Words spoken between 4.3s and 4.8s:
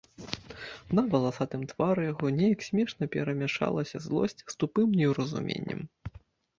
з